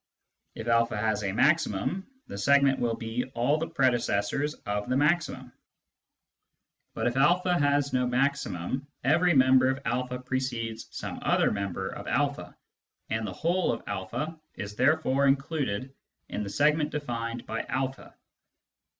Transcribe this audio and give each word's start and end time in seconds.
If 0.55 0.65
a 0.65 0.97
has 0.97 1.23
a 1.23 1.31
maximum, 1.31 2.07
the 2.25 2.35
sequent 2.35 2.79
will 2.79 2.95
be 2.95 3.25
all 3.35 3.59
the 3.59 3.67
predecessors 3.69 4.55
of 4.55 4.89
the 4.89 4.97
maximum. 4.97 5.51
But 6.95 7.05
if 7.05 7.15
a 7.15 7.59
has 7.59 7.93
no 7.93 8.07
maximum, 8.07 8.87
every 9.03 9.35
member 9.35 9.69
of 9.85 10.11
a 10.11 10.17
precedes 10.17 10.87
some 10.89 11.19
other 11.21 11.51
member 11.51 11.89
of 11.89 12.07
a, 12.07 12.57
and 13.11 13.27
the 13.27 13.33
whole 13.33 13.71
of 13.73 13.87
a 14.13 14.35
is 14.55 14.75
therefore 14.75 15.27
included 15.27 15.93
in 16.29 16.41
the 16.41 16.49
segment 16.49 16.89
defined 16.89 17.45
by 17.45 17.59
a. 17.69 18.09